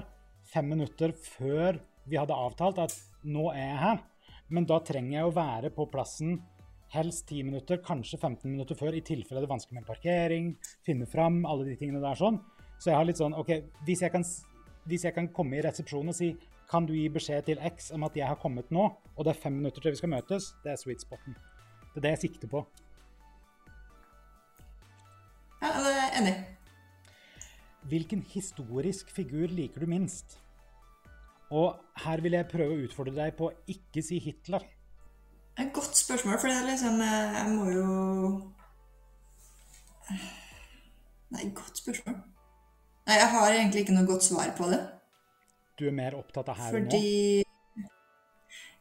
[0.52, 2.94] fem minutter før vi hadde avtalt at
[3.26, 4.04] nå er jeg her.
[4.52, 6.38] Men da trenger jeg å være på plassen
[6.92, 10.54] helst 10 minutter, kanskje 15 minutter før, i tilfelle det er vanskelig med parkering,
[10.86, 12.38] finne fram, alle de tingene der sånn.
[12.78, 13.54] Så jeg har litt sånn OK,
[13.88, 14.26] hvis jeg kan
[14.90, 16.32] hvis jeg kan komme i resepsjonen og si
[16.72, 19.42] kan du gi beskjed til X om at jeg har kommet nå, og det er
[19.42, 21.36] fem minutter til vi skal møtes, det er sweet spoten.
[21.92, 22.64] Det er det jeg sikter på.
[25.62, 26.36] Ja, det er enig.
[27.92, 30.38] Hvilken historisk figur liker du minst?
[31.52, 34.64] Og her vil jeg prøve å utfordre deg på å ikke si Hitler.
[35.60, 37.88] Et godt spørsmål, for det er liksom eh, Jeg må jo
[41.32, 42.16] Nei, godt spørsmål.
[43.08, 44.80] Nei, jeg har egentlig ikke noe godt svar på det.
[45.80, 46.92] Du er mer opptatt av her og nå.
[46.92, 47.44] Fordi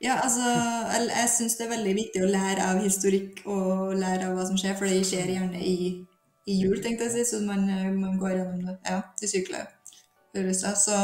[0.01, 4.31] Ja, altså Jeg, jeg syns det er veldig viktig å lære av historikk og lære
[4.31, 5.76] av hva som skjer, for det skjer gjerne i,
[6.47, 7.66] i jul, tenkte jeg å si, så man,
[8.01, 8.76] man går gjennom det.
[8.88, 9.68] Ja, de sykler.
[10.78, 10.97] Så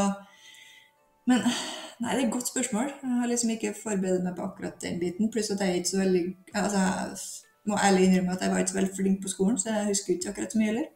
[1.26, 2.92] Men nei, det er et godt spørsmål.
[3.02, 5.30] Jeg har liksom ikke forberedt meg på akkurat den biten.
[5.34, 6.24] Pluss at jeg er ikke så veldig
[6.54, 9.72] Altså, jeg må ærlig innrømme at jeg var ikke så veldig flink på skolen, så
[9.74, 10.86] jeg husker ikke akkurat så mye heller.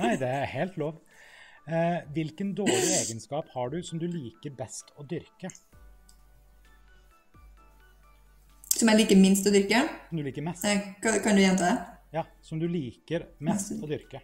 [0.00, 0.98] Nei, det er helt lov.
[1.70, 5.48] Eh, hvilken dårlig egenskap har du som du liker best å dyrke?
[8.76, 9.82] Som jeg liker minst å dyrke.
[10.08, 10.64] Som du liker mest?
[10.64, 11.99] Eh, Kan, kan du gjenta det?
[12.10, 14.20] Ja, som du liker mest å dyrke.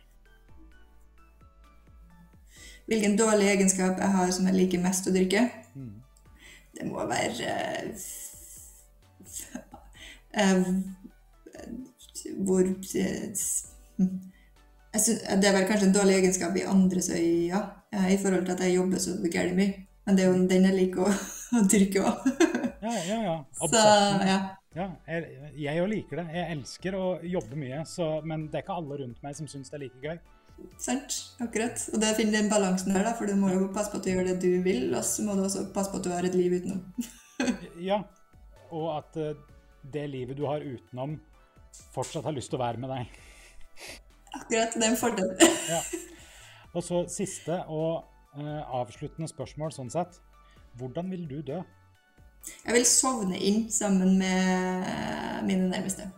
[2.86, 5.46] Hvilken dårlig egenskap jeg har som jeg liker mest å dyrke?
[5.74, 6.02] Mm.
[6.76, 7.94] Det må være eh,
[10.42, 10.68] eh,
[12.46, 13.62] Hvor eh, synes,
[14.94, 17.62] Det er vel kanskje en dårlig egenskap i andres øyne ja,
[18.10, 19.86] i forhold til at jeg jobber så gærent mye.
[20.06, 21.14] Men det er jo den jeg liker å,
[21.58, 22.30] å dyrke òg.
[22.82, 23.36] Ja, ja, ja.
[23.58, 23.82] Så
[24.26, 24.38] ja.
[24.76, 26.26] Ja, jeg- òg liker det.
[26.36, 29.70] Jeg elsker å jobbe mye, så, men det er ikke alle rundt meg som syns
[29.72, 30.18] det er like gøy.
[30.80, 31.16] Sant.
[31.40, 31.80] Akkurat.
[31.92, 34.04] Og det å finne den balansen her, da, for du må jo passe på at
[34.04, 36.28] du gjør det du vil, og så må du også passe på at du har
[36.28, 36.82] et liv utenom.
[37.90, 37.98] Ja,
[38.72, 39.34] og at eh,
[39.92, 41.18] det livet du har utenom,
[41.92, 43.18] fortsatt har lyst til å være med deg.
[44.36, 44.72] Akkurat.
[44.76, 45.32] Det er en fordel.
[45.74, 45.80] Ja.
[46.76, 48.04] Og så siste og
[48.36, 50.18] uh, avsluttende spørsmål sånn sett.
[50.76, 51.62] Hvordan vil du dø?
[52.66, 56.08] Jeg vil sovne inn sammen med mine nærmeste.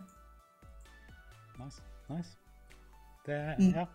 [1.59, 1.81] Nice.
[2.09, 2.35] nice.
[3.25, 3.73] Det, Mm.
[3.75, 3.85] ja.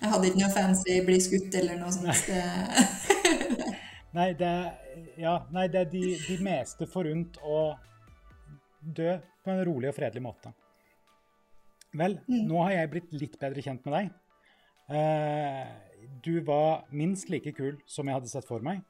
[0.00, 2.26] Jeg hadde ikke noe fancy bli skutt eller noe sånt.
[4.14, 4.50] Nei, det,
[5.22, 7.60] ja, nei, det er de, de meste forunt å
[8.84, 9.14] dø
[9.44, 10.52] på en rolig og fredelig måte.
[11.94, 14.10] Vel, nå har jeg blitt litt bedre kjent med deg.
[14.90, 15.64] Uh,
[16.24, 18.82] du var minst like kul som jeg hadde sett for meg.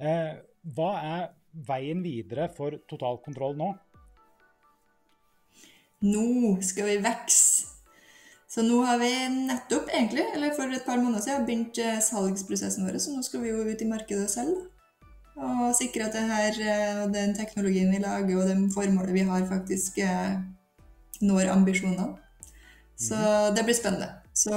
[0.00, 0.40] Eh,
[0.74, 3.72] hva er veien videre for totalkontroll nå?
[6.06, 7.70] Nå skal vi vokse.
[8.50, 12.82] Så nå har vi nettopp, egentlig, eller for et par måneder siden, begynt eh, salgsprosessen
[12.82, 12.96] vår.
[12.98, 14.64] Så nå skal vi jo ut i markedet selv.
[15.38, 19.46] Og sikre at det her, eh, den teknologien vi lager og det formålet vi har,
[19.46, 20.40] faktisk eh,
[21.22, 22.08] når ambisjonene.
[22.98, 23.20] Så
[23.54, 24.10] det blir spennende.
[24.34, 24.50] Så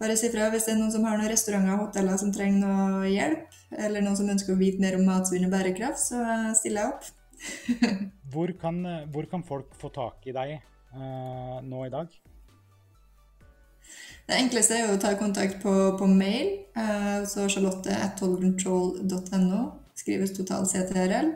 [0.00, 2.66] bare si fra hvis det er noen som har noen restauranter og hoteller som trenger
[2.66, 6.52] noe hjelp, eller noen som ønsker å vite mer om matsvinn og bærekraft, så eh,
[6.58, 7.04] stiller jeg opp.
[8.32, 8.76] Hvor kan,
[9.12, 12.06] hvor kan folk få tak i deg eh, nå i dag?
[14.26, 16.48] Det enkleste er å ta kontakt på, på mail.
[16.74, 19.60] Eh, så charlotte.totalcontrol.no.
[19.96, 21.28] Skrives total CTRL.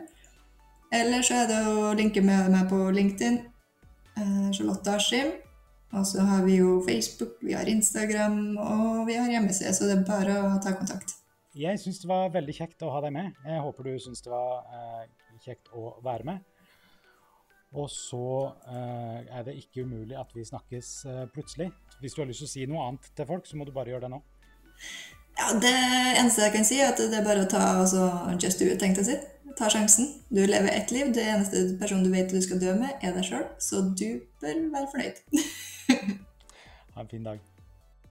[0.91, 3.39] Eller så er det å linke med meg på LinkedIn.
[4.19, 5.31] Eh, Charlotte Askim.
[5.95, 9.97] Og så har vi jo Facebook, vi har Instagram og vi har hjemmeside, så det
[9.97, 11.20] er bare å ta kontakt.
[11.57, 13.33] Jeg syns det var veldig kjekt å ha deg med.
[13.43, 15.07] Jeg håper du syns det var eh,
[15.43, 16.45] kjekt å være med.
[17.75, 18.27] Og så
[18.67, 21.69] eh, er det ikke umulig at vi snakkes eh, plutselig.
[21.99, 23.91] Hvis du har lyst til å si noe annet til folk, så må du bare
[23.91, 24.21] gjøre det nå.
[25.39, 25.75] Ja, Det
[26.21, 28.07] eneste jeg kan si, er at det er bare å ta altså,
[28.39, 29.53] just do it, tenkte jeg å si.
[29.59, 30.07] Ta sjansen.
[30.31, 31.11] Du lever ett liv.
[31.11, 33.47] Det eneste personen du vet du skal dø med, er deg sjøl.
[33.59, 35.23] Så du bør være fornøyd.
[36.91, 37.50] Ha en fin dag.